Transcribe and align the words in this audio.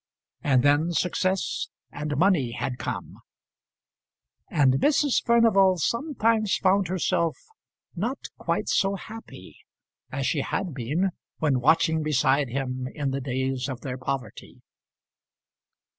And 0.41 0.63
then 0.63 0.93
success 0.93 1.67
and 1.91 2.17
money 2.17 2.53
had 2.53 2.79
come, 2.79 3.17
and 4.49 4.73
Mrs. 4.79 5.23
Furnival 5.23 5.77
sometimes 5.77 6.57
found 6.57 6.87
herself 6.87 7.37
not 7.95 8.17
quite 8.39 8.67
so 8.67 8.95
happy 8.95 9.57
as 10.11 10.25
she 10.25 10.41
had 10.41 10.73
been 10.73 11.11
when 11.37 11.59
watching 11.59 12.01
beside 12.01 12.49
him 12.49 12.87
in 12.95 13.11
the 13.11 13.21
days 13.21 13.69
of 13.69 13.81
their 13.81 13.99
poverty. 13.99 14.63